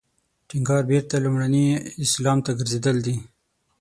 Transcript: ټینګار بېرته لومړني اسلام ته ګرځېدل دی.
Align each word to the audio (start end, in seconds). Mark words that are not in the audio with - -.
ټینګار 0.49 0.83
بېرته 0.91 1.15
لومړني 1.25 1.65
اسلام 2.03 2.37
ته 2.45 2.51
ګرځېدل 2.59 2.97
دی. 3.05 3.15